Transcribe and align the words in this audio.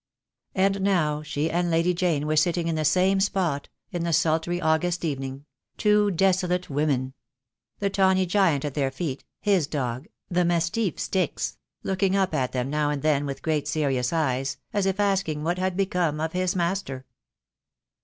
And 0.55 0.81
now 0.81 1.21
she 1.21 1.51
and 1.51 1.69
Lady 1.69 1.93
Jane 1.93 2.25
were 2.25 2.35
sitting 2.35 2.67
in 2.67 2.73
the 2.73 2.83
same 2.83 3.19
spot, 3.19 3.69
in 3.91 4.03
the 4.03 4.11
sultry 4.13 4.59
August 4.59 5.05
evening, 5.05 5.45
two 5.77 6.09
desolate 6.09 6.71
women; 6.71 7.13
the 7.77 7.91
tawny 7.91 8.25
giant 8.25 8.65
at 8.65 8.73
their 8.73 8.89
feet, 8.89 9.23
his 9.41 9.67
dog, 9.67 10.07
the 10.27 10.43
mastiff 10.43 10.99
Styx, 10.99 11.57
142 11.83 11.83
THE 11.83 11.83
DAY 11.83 11.83
WILL 11.83 11.91
COME. 11.91 11.91
looking 11.91 12.15
up 12.39 12.43
at 12.43 12.51
them 12.51 12.69
now 12.71 12.89
and 12.89 13.03
then 13.03 13.27
with 13.27 13.43
great 13.43 13.67
serious 13.67 14.11
eyes, 14.11 14.57
as 14.73 14.87
if 14.87 14.99
asking 14.99 15.43
what 15.43 15.59
had 15.59 15.77
become 15.77 16.19
of 16.19 16.31
his 16.33 16.55
master. 16.55 17.05